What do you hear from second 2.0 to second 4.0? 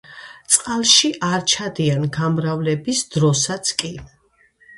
გამრავლების დროსაც კი.